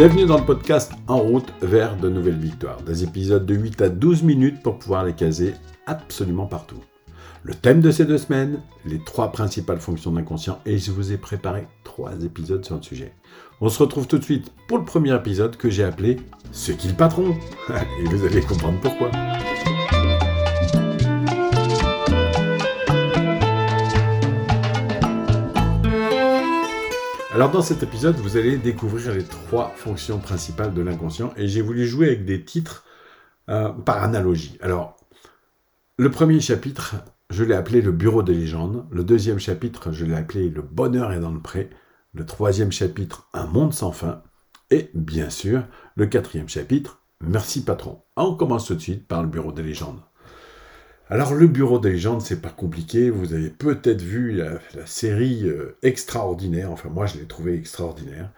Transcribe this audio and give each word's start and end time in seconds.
Bienvenue 0.00 0.24
dans 0.24 0.38
le 0.38 0.46
podcast 0.46 0.92
En 1.08 1.18
route 1.18 1.52
vers 1.60 1.94
de 1.94 2.08
nouvelles 2.08 2.38
victoires. 2.38 2.80
Des 2.80 3.04
épisodes 3.04 3.44
de 3.44 3.54
8 3.54 3.82
à 3.82 3.90
12 3.90 4.22
minutes 4.22 4.62
pour 4.62 4.78
pouvoir 4.78 5.04
les 5.04 5.12
caser 5.12 5.52
absolument 5.84 6.46
partout. 6.46 6.82
Le 7.42 7.52
thème 7.54 7.82
de 7.82 7.90
ces 7.90 8.06
deux 8.06 8.16
semaines, 8.16 8.62
les 8.86 8.98
trois 9.04 9.30
principales 9.30 9.78
fonctions 9.78 10.10
d'inconscient, 10.12 10.58
et 10.64 10.78
je 10.78 10.90
vous 10.90 11.12
ai 11.12 11.18
préparé 11.18 11.68
trois 11.84 12.12
épisodes 12.24 12.64
sur 12.64 12.76
le 12.76 12.82
sujet. 12.82 13.12
On 13.60 13.68
se 13.68 13.78
retrouve 13.78 14.06
tout 14.06 14.16
de 14.16 14.24
suite 14.24 14.50
pour 14.68 14.78
le 14.78 14.86
premier 14.86 15.14
épisode 15.14 15.58
que 15.58 15.68
j'ai 15.68 15.84
appelé 15.84 16.16
Ce 16.50 16.72
qui 16.72 16.88
le 16.88 16.94
patron 16.94 17.34
Et 17.68 18.04
vous 18.08 18.24
allez 18.24 18.40
comprendre 18.40 18.80
pourquoi. 18.80 19.10
Alors 27.40 27.52
dans 27.52 27.62
cet 27.62 27.82
épisode, 27.82 28.16
vous 28.16 28.36
allez 28.36 28.58
découvrir 28.58 29.14
les 29.14 29.24
trois 29.24 29.72
fonctions 29.74 30.18
principales 30.18 30.74
de 30.74 30.82
l'inconscient 30.82 31.32
et 31.38 31.48
j'ai 31.48 31.62
voulu 31.62 31.86
jouer 31.86 32.08
avec 32.08 32.26
des 32.26 32.44
titres 32.44 32.84
euh, 33.48 33.70
par 33.70 34.04
analogie. 34.04 34.58
Alors, 34.60 34.98
le 35.96 36.10
premier 36.10 36.38
chapitre, 36.40 36.96
je 37.30 37.42
l'ai 37.42 37.54
appelé 37.54 37.80
le 37.80 37.92
bureau 37.92 38.22
des 38.22 38.34
légendes. 38.34 38.84
Le 38.90 39.04
deuxième 39.04 39.38
chapitre, 39.38 39.90
je 39.90 40.04
l'ai 40.04 40.16
appelé 40.16 40.50
le 40.50 40.60
bonheur 40.60 41.12
est 41.12 41.18
dans 41.18 41.32
le 41.32 41.40
pré. 41.40 41.70
Le 42.12 42.26
troisième 42.26 42.72
chapitre, 42.72 43.26
un 43.32 43.46
monde 43.46 43.72
sans 43.72 43.92
fin. 43.92 44.22
Et 44.70 44.90
bien 44.92 45.30
sûr, 45.30 45.62
le 45.94 46.04
quatrième 46.04 46.50
chapitre, 46.50 47.00
merci 47.22 47.64
patron. 47.64 48.02
On 48.16 48.34
commence 48.34 48.66
tout 48.66 48.74
de 48.74 48.80
suite 48.80 49.08
par 49.08 49.22
le 49.22 49.28
bureau 49.30 49.52
des 49.52 49.62
légendes. 49.62 50.02
Alors 51.12 51.34
le 51.34 51.48
bureau 51.48 51.80
des 51.80 51.90
légendes, 51.90 52.22
c'est 52.22 52.40
pas 52.40 52.50
compliqué. 52.50 53.10
Vous 53.10 53.32
avez 53.34 53.50
peut-être 53.50 54.00
vu 54.00 54.30
la, 54.30 54.60
série 54.86 55.42
euh, 55.42 55.76
extraordinaire. 55.82 56.70
Enfin 56.70 56.88
moi, 56.88 57.06
je 57.06 57.18
l'ai 57.18 57.26
trouvé 57.26 57.54
extraordinaire. 57.54 58.30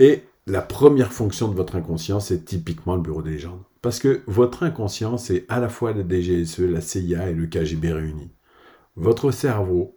Et 0.00 0.24
la 0.48 0.60
première 0.60 1.12
fonction 1.12 1.46
de 1.46 1.54
votre 1.54 1.76
inconscient, 1.76 2.18
c'est 2.18 2.44
typiquement 2.44 2.96
le 2.96 3.00
bureau 3.00 3.22
des 3.22 3.30
légendes. 3.30 3.62
Parce 3.80 4.00
que 4.00 4.22
votre 4.26 4.64
inconscient, 4.64 5.18
c'est 5.18 5.44
à 5.48 5.60
la 5.60 5.68
fois 5.68 5.92
la 5.92 6.02
DGSE, 6.02 6.58
la 6.58 6.80
CIA 6.80 7.30
et 7.30 7.32
le 7.32 7.46
KGB 7.46 7.92
réunis. 7.92 8.32
Votre 8.96 9.30
cerveau, 9.30 9.96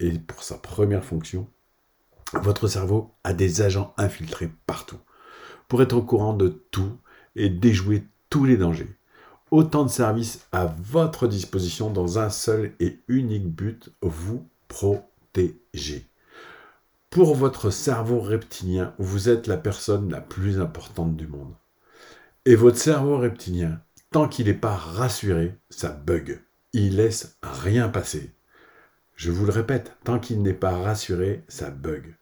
et 0.00 0.12
pour 0.12 0.42
sa 0.42 0.56
première 0.56 1.04
fonction, 1.04 1.48
votre 2.32 2.66
cerveau 2.66 3.12
a 3.24 3.34
des 3.34 3.60
agents 3.60 3.92
infiltrés 3.98 4.50
partout 4.66 4.98
pour 5.68 5.82
être 5.82 5.94
au 5.94 6.02
courant 6.02 6.32
de 6.32 6.48
tout 6.70 6.96
et 7.36 7.50
déjouer 7.50 8.04
tous 8.30 8.46
les 8.46 8.56
dangers. 8.56 8.96
Autant 9.50 9.84
de 9.84 9.90
services 9.90 10.46
à 10.52 10.66
votre 10.66 11.26
disposition 11.26 11.90
dans 11.90 12.18
un 12.18 12.28
seul 12.28 12.72
et 12.80 12.98
unique 13.08 13.48
but, 13.48 13.90
vous 14.02 14.46
protéger. 14.68 16.06
Pour 17.08 17.34
votre 17.34 17.70
cerveau 17.70 18.20
reptilien, 18.20 18.94
vous 18.98 19.30
êtes 19.30 19.46
la 19.46 19.56
personne 19.56 20.10
la 20.10 20.20
plus 20.20 20.60
importante 20.60 21.16
du 21.16 21.26
monde. 21.26 21.54
Et 22.44 22.56
votre 22.56 22.76
cerveau 22.76 23.16
reptilien, 23.16 23.80
tant 24.10 24.28
qu'il 24.28 24.46
n'est 24.46 24.54
pas 24.54 24.76
rassuré, 24.76 25.54
ça 25.70 25.88
bug. 25.88 26.42
Il 26.74 26.96
laisse 26.96 27.38
rien 27.42 27.88
passer. 27.88 28.34
Je 29.16 29.30
vous 29.30 29.46
le 29.46 29.52
répète, 29.52 29.96
tant 30.04 30.18
qu'il 30.18 30.42
n'est 30.42 30.52
pas 30.52 30.76
rassuré, 30.76 31.42
ça 31.48 31.70
bug. 31.70 32.14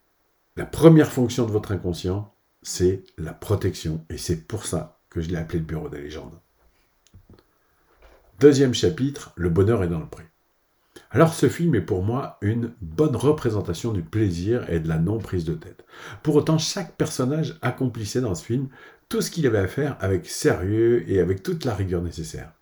La 0.54 0.64
première 0.64 1.10
fonction 1.10 1.44
de 1.44 1.50
votre 1.50 1.72
inconscient, 1.72 2.32
c'est 2.62 3.02
la 3.18 3.32
protection. 3.32 4.04
Et 4.10 4.16
c'est 4.16 4.46
pour 4.46 4.64
ça 4.64 5.00
que 5.10 5.20
je 5.20 5.28
l'ai 5.28 5.36
appelé 5.36 5.58
le 5.58 5.64
bureau 5.64 5.88
des 5.88 6.02
légendes. 6.02 6.38
Deuxième 8.38 8.74
chapitre, 8.74 9.32
le 9.36 9.48
bonheur 9.48 9.82
est 9.82 9.88
dans 9.88 9.98
le 9.98 10.06
pré. 10.06 10.24
Alors 11.10 11.32
ce 11.32 11.48
film 11.48 11.74
est 11.74 11.80
pour 11.80 12.02
moi 12.02 12.36
une 12.42 12.74
bonne 12.82 13.16
représentation 13.16 13.92
du 13.92 14.02
plaisir 14.02 14.68
et 14.68 14.78
de 14.78 14.88
la 14.88 14.98
non-prise 14.98 15.46
de 15.46 15.54
tête. 15.54 15.86
Pour 16.22 16.36
autant, 16.36 16.58
chaque 16.58 16.96
personnage 16.96 17.58
accomplissait 17.62 18.20
dans 18.20 18.34
ce 18.34 18.44
film 18.44 18.68
tout 19.08 19.22
ce 19.22 19.30
qu'il 19.30 19.46
avait 19.46 19.58
à 19.58 19.68
faire 19.68 19.96
avec 20.00 20.26
sérieux 20.26 21.08
et 21.10 21.20
avec 21.20 21.42
toute 21.42 21.64
la 21.64 21.74
rigueur 21.74 22.02
nécessaire. 22.02 22.52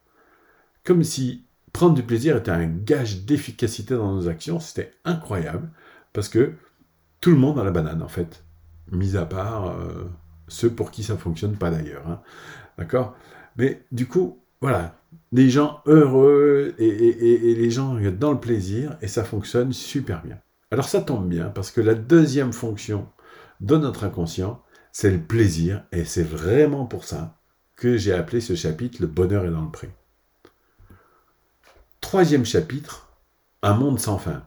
Comme 0.84 1.02
si 1.02 1.46
prendre 1.72 1.94
du 1.94 2.04
plaisir 2.04 2.36
était 2.36 2.52
un 2.52 2.66
gage 2.66 3.24
d'efficacité 3.24 3.94
dans 3.94 4.14
nos 4.14 4.28
actions, 4.28 4.60
c'était 4.60 4.92
incroyable, 5.04 5.70
parce 6.12 6.28
que 6.28 6.52
tout 7.20 7.30
le 7.30 7.36
monde 7.36 7.58
a 7.58 7.64
la 7.64 7.72
banane, 7.72 8.02
en 8.02 8.08
fait. 8.08 8.44
Mis 8.92 9.16
à 9.16 9.24
part 9.24 9.70
euh, 9.70 10.04
ceux 10.46 10.70
pour 10.70 10.92
qui 10.92 11.02
ça 11.02 11.16
fonctionne 11.16 11.56
pas 11.56 11.70
d'ailleurs. 11.70 12.06
Hein. 12.06 12.20
D'accord? 12.78 13.16
Mais 13.56 13.84
du 13.90 14.06
coup, 14.06 14.44
voilà, 14.64 14.97
des 15.30 15.50
gens 15.50 15.82
heureux 15.84 16.75
et, 16.78 17.54
les 17.54 17.70
gens 17.70 17.98
dans 18.19 18.32
le 18.32 18.41
plaisir, 18.41 18.97
et 19.02 19.08
ça 19.08 19.22
fonctionne 19.22 19.75
super 19.75 20.22
bien. 20.22 20.38
Alors 20.70 20.88
ça 20.88 21.02
tombe 21.02 21.28
bien, 21.28 21.50
parce 21.50 21.70
que 21.70 21.82
la 21.82 21.92
deuxième 21.92 22.54
fonction 22.54 23.06
de 23.60 23.76
notre 23.76 24.04
inconscient, 24.04 24.62
c'est 24.91 25.10
le 25.10 25.20
plaisir, 25.20 25.84
et 25.92 26.06
c'est 26.06 26.22
vraiment 26.22 26.86
pour 26.86 27.04
ça 27.04 27.38
que 27.76 27.98
j'ai 27.98 28.14
appelé 28.14 28.41
ce 28.41 28.54
chapitre 28.54 29.02
Le 29.02 29.06
bonheur 29.06 29.44
est 29.44 29.50
dans 29.50 29.66
le 29.66 29.70
pré. 29.70 29.91
Troisième 32.00 32.46
chapitre, 32.46 33.10
Un 33.60 33.75
monde 33.75 34.00
sans 34.00 34.16
fin. 34.16 34.46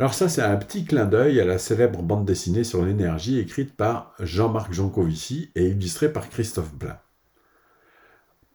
Alors 0.00 0.14
ça, 0.14 0.28
c'est 0.28 0.42
un 0.42 0.56
petit 0.56 0.84
clin 0.84 1.04
d'œil 1.04 1.40
à 1.40 1.44
la 1.44 1.58
célèbre 1.58 2.02
bande 2.02 2.24
dessinée 2.24 2.64
sur 2.64 2.84
l'énergie 2.84 3.38
écrite 3.38 3.76
par 3.76 4.14
Jean-Marc 4.18 4.72
Jancovici 4.72 5.52
et 5.54 5.68
illustrée 5.68 6.12
par 6.12 6.28
Christophe 6.28 6.74
Blain. 6.74 6.98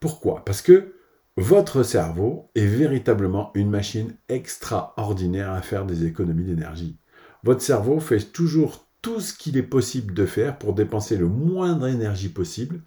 Pourquoi? 0.02 0.44
Parce 0.44 0.62
que 0.62 0.96
votre 1.36 1.84
cerveau 1.84 2.50
est 2.56 2.66
véritablement 2.66 3.52
une 3.54 3.70
machine 3.70 4.16
extraordinaire 4.28 5.52
à 5.52 5.62
faire 5.62 5.86
des 5.86 6.06
économies 6.06 6.42
d'énergie. 6.42 6.98
Votre 7.44 7.62
cerveau 7.62 8.00
fait 8.00 8.32
toujours 8.32 8.88
tout 9.00 9.20
ce 9.20 9.32
qu'il 9.32 9.56
est 9.56 9.62
possible 9.62 10.12
de 10.12 10.26
faire 10.26 10.58
pour 10.58 10.74
dépenser 10.74 11.16
le 11.16 11.28
moindre 11.28 11.86
énergie 11.86 12.30
possible 12.30 12.82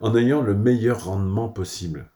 en 0.00 0.16
ayant 0.16 0.42
le 0.42 0.56
meilleur 0.56 1.04
rendement 1.04 1.48
possible. 1.48 2.10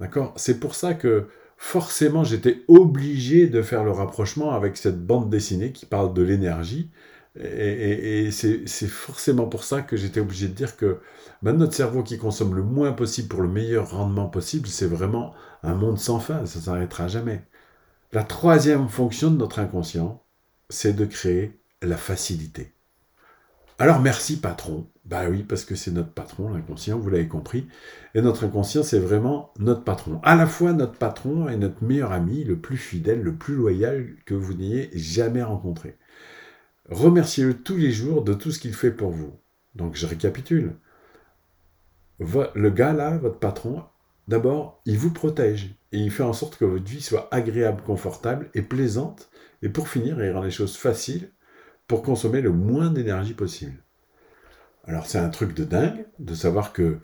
D'accord? 0.00 0.34
C'est 0.34 0.58
pour 0.58 0.74
ça 0.74 0.94
que 0.94 1.28
forcément 1.56 2.24
j'étais 2.24 2.64
obligé 2.66 3.46
de 3.46 3.62
faire 3.62 3.84
le 3.84 3.92
rapprochement 3.92 4.50
avec 4.50 4.76
cette 4.76 5.06
bande 5.06 5.30
dessinée 5.30 5.70
qui 5.70 5.86
parle 5.86 6.12
de 6.12 6.22
l'énergie. 6.22 6.90
Et, 7.40 8.30
c'est 8.30 8.86
forcément 8.86 9.46
pour 9.46 9.64
ça 9.64 9.82
que 9.82 9.96
j'étais 9.96 10.20
obligé 10.20 10.48
de 10.48 10.54
dire 10.54 10.76
que 10.76 11.00
ben, 11.42 11.52
notre 11.52 11.74
cerveau 11.74 12.02
qui 12.02 12.18
consomme 12.18 12.54
le 12.54 12.62
moins 12.62 12.92
possible 12.92 13.28
pour 13.28 13.42
le 13.42 13.48
meilleur 13.48 13.90
rendement 13.90 14.28
possible, 14.28 14.68
c'est 14.68 14.86
vraiment 14.86 15.34
un 15.62 15.74
monde 15.74 15.98
sans 15.98 16.20
fin, 16.20 16.46
ça 16.46 16.60
s'arrêtera 16.60 17.08
jamais. 17.08 17.42
La 18.12 18.22
troisième 18.22 18.88
fonction 18.88 19.30
de 19.30 19.36
notre 19.36 19.58
inconscient, 19.58 20.22
c'est 20.70 20.94
de 20.94 21.04
créer 21.04 21.58
la 21.82 21.96
facilité. 21.96 22.72
Alors 23.78 24.00
merci 24.00 24.38
patron. 24.38 24.86
Bah 25.04 25.24
oui, 25.28 25.42
parce 25.42 25.64
que 25.64 25.74
c'est 25.74 25.90
notre 25.90 26.12
patron, 26.12 26.50
l'inconscient, 26.50 26.98
vous 26.98 27.10
l'avez 27.10 27.26
compris. 27.26 27.66
Et 28.14 28.22
notre 28.22 28.44
inconscient, 28.44 28.84
c'est 28.84 29.00
vraiment 29.00 29.52
notre 29.58 29.82
patron. 29.82 30.20
À 30.22 30.36
la 30.36 30.46
fois 30.46 30.72
notre 30.72 30.96
patron 30.96 31.48
et 31.48 31.56
notre 31.56 31.82
meilleur 31.82 32.12
ami, 32.12 32.44
le 32.44 32.56
plus 32.56 32.76
fidèle, 32.76 33.20
le 33.20 33.34
plus 33.34 33.54
loyal 33.54 34.06
que 34.24 34.34
vous 34.34 34.54
n'ayez 34.54 34.90
jamais 34.94 35.42
rencontré. 35.42 35.98
Remerciez-le 36.90 37.54
tous 37.54 37.76
les 37.76 37.92
jours 37.92 38.22
de 38.22 38.34
tout 38.34 38.50
ce 38.50 38.58
qu'il 38.58 38.74
fait 38.74 38.90
pour 38.90 39.10
vous. 39.10 39.32
Donc 39.74 39.96
je 39.96 40.06
récapitule. 40.06 40.76
Le 42.18 42.70
gars 42.70 42.92
là, 42.92 43.16
votre 43.16 43.38
patron, 43.38 43.82
d'abord, 44.28 44.80
il 44.84 44.98
vous 44.98 45.12
protège 45.12 45.74
et 45.92 45.98
il 45.98 46.10
fait 46.10 46.22
en 46.22 46.32
sorte 46.32 46.56
que 46.56 46.64
votre 46.64 46.84
vie 46.84 47.00
soit 47.00 47.28
agréable, 47.32 47.82
confortable 47.82 48.50
et 48.54 48.62
plaisante. 48.62 49.30
Et 49.62 49.68
pour 49.68 49.88
finir, 49.88 50.22
il 50.22 50.30
rend 50.30 50.42
les 50.42 50.50
choses 50.50 50.76
faciles 50.76 51.32
pour 51.86 52.02
consommer 52.02 52.40
le 52.40 52.52
moins 52.52 52.90
d'énergie 52.90 53.34
possible. 53.34 53.82
Alors 54.84 55.06
c'est 55.06 55.18
un 55.18 55.30
truc 55.30 55.54
de 55.54 55.64
dingue 55.64 56.06
de 56.18 56.34
savoir 56.34 56.72
que 56.72 56.98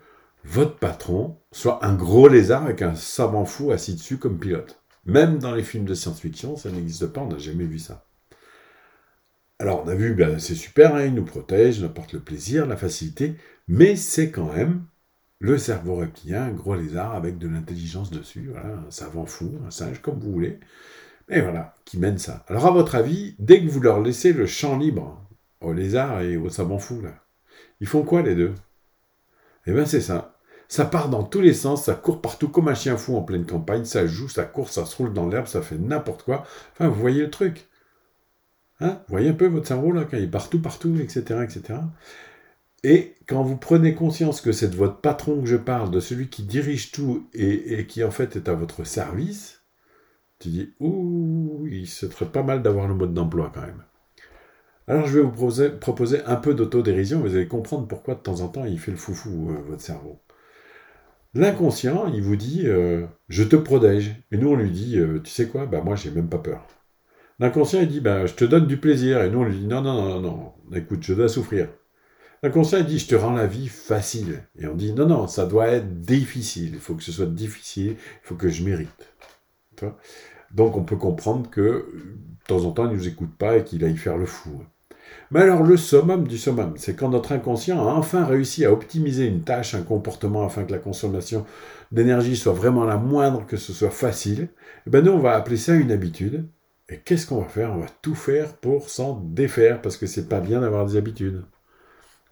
votre 0.44 0.76
patron 0.76 1.38
soit 1.52 1.84
un 1.84 1.94
gros 1.94 2.28
lézard 2.28 2.64
avec 2.64 2.82
un 2.82 2.94
savant 2.94 3.44
fou 3.44 3.72
assis 3.72 3.94
dessus 3.94 4.18
comme 4.18 4.38
pilote. 4.38 4.82
Même 5.06 5.38
dans 5.38 5.54
les 5.54 5.62
films 5.62 5.86
de 5.86 5.94
science-fiction, 5.94 6.56
ça 6.56 6.70
n'existe 6.70 7.06
pas, 7.06 7.22
on 7.22 7.28
n'a 7.28 7.38
jamais 7.38 7.64
vu 7.64 7.78
ça. 7.78 8.06
Alors 9.60 9.82
on 9.84 9.88
a 9.88 9.94
vu, 9.94 10.14
ben, 10.14 10.38
c'est 10.38 10.54
super, 10.54 10.94
hein, 10.94 11.04
il 11.04 11.12
nous 11.12 11.22
protège, 11.22 11.76
il 11.76 11.80
nous 11.82 11.88
apporte 11.88 12.14
le 12.14 12.20
plaisir, 12.20 12.64
la 12.64 12.78
facilité, 12.78 13.34
mais 13.68 13.94
c'est 13.94 14.30
quand 14.30 14.50
même 14.54 14.86
le 15.38 15.58
cerveau 15.58 15.96
reptilien, 15.96 16.44
un 16.44 16.50
gros 16.50 16.74
lézard 16.74 17.14
avec 17.14 17.36
de 17.36 17.46
l'intelligence 17.46 18.10
dessus, 18.10 18.52
un 18.56 18.90
savant 18.90 19.26
fou, 19.26 19.52
un 19.66 19.70
singe, 19.70 20.00
comme 20.00 20.18
vous 20.18 20.32
voulez. 20.32 20.60
Et 21.28 21.42
voilà, 21.42 21.74
qui 21.84 21.98
mène 21.98 22.16
ça. 22.16 22.42
Alors 22.48 22.68
à 22.68 22.70
votre 22.70 22.94
avis, 22.94 23.36
dès 23.38 23.62
que 23.62 23.68
vous 23.68 23.80
leur 23.80 24.00
laissez 24.00 24.32
le 24.32 24.46
champ 24.46 24.78
libre 24.78 25.22
au 25.60 25.74
lézard 25.74 26.22
et 26.22 26.38
au 26.38 26.48
savant 26.48 26.78
fou, 26.78 27.02
là, 27.02 27.12
ils 27.82 27.86
font 27.86 28.02
quoi 28.02 28.22
les 28.22 28.34
deux? 28.34 28.54
Eh 29.66 29.72
bien 29.72 29.84
c'est 29.84 30.00
ça. 30.00 30.38
Ça 30.68 30.86
part 30.86 31.10
dans 31.10 31.22
tous 31.22 31.42
les 31.42 31.52
sens, 31.52 31.84
ça 31.84 31.94
court 31.94 32.22
partout 32.22 32.48
comme 32.48 32.68
un 32.68 32.74
chien 32.74 32.96
fou 32.96 33.14
en 33.14 33.22
pleine 33.22 33.44
campagne, 33.44 33.84
ça 33.84 34.06
joue, 34.06 34.30
ça 34.30 34.44
court, 34.44 34.70
ça 34.70 34.86
se 34.86 34.96
roule 34.96 35.12
dans 35.12 35.28
l'herbe, 35.28 35.48
ça 35.48 35.60
fait 35.60 35.76
n'importe 35.76 36.22
quoi. 36.22 36.46
Enfin, 36.72 36.88
vous 36.88 36.98
voyez 36.98 37.20
le 37.20 37.30
truc. 37.30 37.66
Hein 38.80 39.02
vous 39.08 39.12
voyez 39.12 39.28
un 39.28 39.34
peu 39.34 39.46
votre 39.46 39.66
cerveau 39.66 39.92
là, 39.92 40.04
quand 40.04 40.16
il 40.16 40.24
est 40.24 40.28
partout, 40.28 40.60
partout, 40.60 40.96
etc., 41.00 41.42
etc. 41.42 41.80
Et 42.82 43.14
quand 43.26 43.42
vous 43.42 43.56
prenez 43.56 43.94
conscience 43.94 44.40
que 44.40 44.52
c'est 44.52 44.70
de 44.70 44.76
votre 44.76 45.00
patron 45.00 45.40
que 45.40 45.46
je 45.46 45.56
parle, 45.56 45.90
de 45.90 46.00
celui 46.00 46.28
qui 46.28 46.42
dirige 46.42 46.92
tout 46.92 47.28
et, 47.34 47.86
qui 47.86 48.02
en 48.02 48.10
fait 48.10 48.36
est 48.36 48.48
à 48.48 48.54
votre 48.54 48.84
service, 48.84 49.62
tu 50.38 50.48
dis, 50.48 50.74
ouh, 50.80 51.66
il 51.70 51.86
serait 51.86 52.26
pas 52.26 52.42
mal 52.42 52.62
d'avoir 52.62 52.88
le 52.88 52.94
mode 52.94 53.12
d'emploi 53.12 53.50
quand 53.54 53.60
même. 53.60 53.84
Alors 54.88 55.06
je 55.06 55.18
vais 55.18 55.24
vous 55.24 55.78
proposer, 55.78 56.24
un 56.24 56.36
peu 56.36 56.54
d'autodérision, 56.54 57.20
vous 57.20 57.36
allez 57.36 57.48
comprendre 57.48 57.86
pourquoi 57.86 58.14
de 58.14 58.20
temps 58.20 58.40
en 58.40 58.48
temps 58.48 58.64
il 58.64 58.78
fait 58.78 58.90
le 58.90 58.96
foufou, 58.96 59.50
euh, 59.50 59.60
votre 59.68 59.82
cerveau. 59.82 60.20
L'inconscient, 61.34 62.08
il 62.08 62.22
vous 62.22 62.36
dit 62.36 62.62
euh, 62.66 63.06
je 63.28 63.44
te 63.44 63.54
protège. 63.56 64.16
Et 64.32 64.36
nous, 64.36 64.48
on 64.50 64.56
lui 64.56 64.70
dit 64.70 64.98
euh, 64.98 65.20
tu 65.22 65.30
sais 65.30 65.46
quoi? 65.46 65.66
Bah, 65.66 65.80
moi, 65.84 65.94
j'ai 65.94 66.10
même 66.10 66.28
pas 66.28 66.38
peur. 66.38 66.66
L'inconscient, 67.40 67.80
il 67.80 67.88
dit 67.88 68.00
bah, 68.00 68.26
je 68.26 68.34
te 68.34 68.44
donne 68.44 68.66
du 68.66 68.76
plaisir. 68.76 69.22
Et 69.22 69.30
nous, 69.30 69.40
on 69.40 69.44
lui 69.44 69.58
dit 69.58 69.66
non, 69.66 69.80
non, 69.80 70.20
non, 70.20 70.20
non, 70.20 70.52
écoute, 70.76 71.02
je 71.02 71.14
dois 71.14 71.28
souffrir. 71.28 71.68
L'inconscient, 72.42 72.78
il 72.78 72.84
dit 72.84 72.98
je 72.98 73.08
te 73.08 73.14
rends 73.14 73.32
la 73.32 73.46
vie 73.46 73.68
facile. 73.68 74.44
Et 74.58 74.66
on 74.66 74.74
dit 74.74 74.92
non, 74.92 75.06
non, 75.06 75.26
ça 75.26 75.46
doit 75.46 75.68
être 75.68 76.00
difficile. 76.00 76.72
Il 76.74 76.80
faut 76.80 76.94
que 76.94 77.02
ce 77.02 77.12
soit 77.12 77.26
difficile, 77.26 77.92
il 77.92 78.22
faut 78.22 78.34
que 78.34 78.50
je 78.50 78.62
mérite. 78.62 79.14
Donc, 80.52 80.76
on 80.76 80.84
peut 80.84 80.96
comprendre 80.96 81.48
que 81.48 81.60
de 81.60 82.46
temps 82.46 82.64
en 82.64 82.72
temps, 82.72 82.84
il 82.84 82.92
ne 82.92 82.96
nous 82.96 83.08
écoute 83.08 83.34
pas 83.38 83.56
et 83.56 83.64
qu'il 83.64 83.84
aille 83.84 83.96
faire 83.96 84.18
le 84.18 84.26
fou. 84.26 84.62
Mais 85.30 85.40
alors 85.40 85.62
le 85.62 85.76
summum 85.76 86.26
du 86.26 86.38
summum, 86.38 86.74
c'est 86.76 86.94
quand 86.94 87.08
notre 87.08 87.32
inconscient 87.32 87.80
a 87.80 87.92
enfin 87.92 88.24
réussi 88.24 88.64
à 88.64 88.72
optimiser 88.72 89.26
une 89.26 89.42
tâche, 89.42 89.74
un 89.74 89.82
comportement 89.82 90.44
afin 90.44 90.64
que 90.64 90.72
la 90.72 90.78
consommation 90.78 91.46
d'énergie 91.90 92.36
soit 92.36 92.52
vraiment 92.52 92.84
la 92.84 92.96
moindre, 92.96 93.46
que 93.46 93.56
ce 93.56 93.72
soit 93.72 93.90
facile, 93.90 94.42
et 94.42 94.48
eh 94.86 94.90
ben 94.90 95.04
nous 95.04 95.12
on 95.12 95.18
va 95.18 95.34
appeler 95.34 95.56
ça 95.56 95.74
une 95.74 95.92
habitude. 95.92 96.48
Et 96.90 96.98
qu'est-ce 96.98 97.26
qu'on 97.26 97.40
va 97.40 97.48
faire? 97.48 97.72
On 97.72 97.78
va 97.78 97.86
tout 98.02 98.16
faire 98.16 98.56
pour 98.56 98.90
s'en 98.90 99.20
défaire 99.20 99.80
parce 99.80 99.96
que 99.96 100.06
c'est 100.06 100.28
pas 100.28 100.40
bien 100.40 100.60
d'avoir 100.60 100.84
des 100.86 100.96
habitudes. 100.96 101.44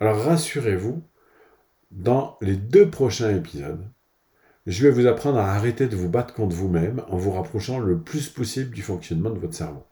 Alors 0.00 0.19
rassurez-vous, 0.19 1.02
dans 1.93 2.37
les 2.40 2.56
deux 2.56 2.90
prochains 2.90 3.34
épisodes, 3.34 3.88
je 4.66 4.82
vais 4.82 4.90
vous 4.90 5.06
apprendre 5.06 5.38
à 5.38 5.55
arrêter 5.55 5.87
de 5.87 5.96
vous 5.96 6.10
battre 6.10 6.34
contre 6.34 6.55
vous-même 6.55 7.02
en 7.08 7.16
vous 7.16 7.31
rapprochant 7.31 7.78
le 7.78 8.00
plus 8.00 8.28
possible 8.28 8.75
du 8.75 8.82
fonctionnement 8.82 9.31
de 9.31 9.38
votre 9.38 9.55
cerveau. 9.55 9.84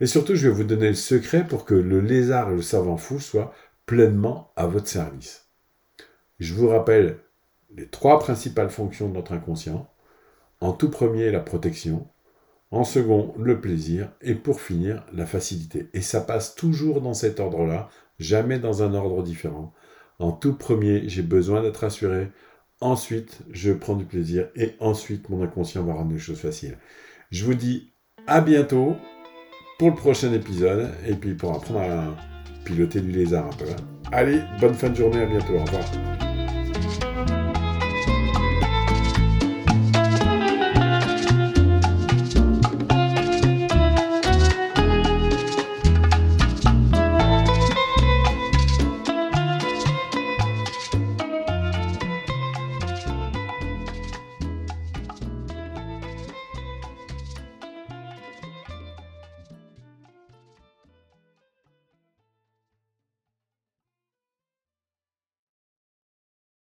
Et 0.00 0.06
surtout, 0.06 0.34
je 0.34 0.48
vais 0.48 0.54
vous 0.54 0.64
donner 0.64 0.88
le 0.88 0.94
secret 0.94 1.46
pour 1.46 1.64
que 1.64 1.74
le 1.74 2.00
lézard 2.00 2.50
et 2.50 2.56
le 2.56 2.62
savant 2.62 2.96
fou 2.96 3.20
soient 3.20 3.52
pleinement 3.86 4.52
à 4.56 4.66
votre 4.66 4.88
service. 4.88 5.48
Je 6.40 6.54
vous 6.54 6.68
rappelle 6.68 7.18
les 7.76 7.88
trois 7.88 8.18
principales 8.18 8.70
fonctions 8.70 9.08
de 9.08 9.14
notre 9.14 9.32
inconscient. 9.32 9.88
En 10.60 10.72
tout 10.72 10.90
premier, 10.90 11.30
la 11.30 11.40
protection. 11.40 12.08
En 12.74 12.82
second, 12.82 13.32
le 13.38 13.60
plaisir. 13.60 14.10
Et 14.20 14.34
pour 14.34 14.60
finir, 14.60 15.06
la 15.12 15.26
facilité. 15.26 15.90
Et 15.94 16.00
ça 16.00 16.20
passe 16.20 16.56
toujours 16.56 17.00
dans 17.00 17.14
cet 17.14 17.38
ordre-là, 17.38 17.88
jamais 18.18 18.58
dans 18.58 18.82
un 18.82 18.94
ordre 18.94 19.22
différent. 19.22 19.72
En 20.18 20.32
tout 20.32 20.54
premier, 20.54 21.08
j'ai 21.08 21.22
besoin 21.22 21.62
d'être 21.62 21.84
assuré. 21.84 22.32
Ensuite, 22.80 23.42
je 23.52 23.70
prends 23.70 23.94
du 23.94 24.04
plaisir 24.04 24.48
et 24.56 24.74
ensuite, 24.80 25.28
mon 25.28 25.40
inconscient 25.44 25.84
va 25.84 25.94
rendre 25.94 26.12
les 26.12 26.18
choses 26.18 26.40
faciles. 26.40 26.76
Je 27.30 27.44
vous 27.44 27.54
dis 27.54 27.92
à 28.26 28.40
bientôt 28.40 28.96
pour 29.78 29.90
le 29.90 29.94
prochain 29.94 30.32
épisode 30.32 30.90
et 31.06 31.14
puis 31.14 31.34
pour 31.34 31.54
apprendre 31.54 31.80
à 31.80 32.16
piloter 32.64 33.00
du 33.00 33.12
lézard 33.12 33.46
un 33.46 33.56
peu. 33.56 33.66
Allez, 34.10 34.40
bonne 34.60 34.74
fin 34.74 34.88
de 34.88 34.96
journée, 34.96 35.22
à 35.22 35.26
bientôt, 35.26 35.54
au 35.54 35.64
revoir. 35.64 36.23